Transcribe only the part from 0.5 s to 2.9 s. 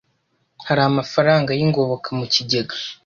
hari amafaranga y ingoboka mu kigega